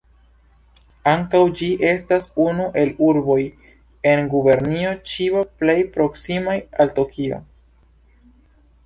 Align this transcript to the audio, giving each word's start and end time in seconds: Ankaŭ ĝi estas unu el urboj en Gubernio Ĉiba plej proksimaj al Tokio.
Ankaŭ 1.09 1.41
ĝi 1.59 1.67
estas 1.89 2.23
unu 2.45 2.65
el 2.83 2.93
urboj 3.09 3.37
en 4.13 4.31
Gubernio 4.31 4.95
Ĉiba 5.13 5.45
plej 5.61 5.77
proksimaj 5.99 6.57
al 6.87 6.95
Tokio. 6.97 7.39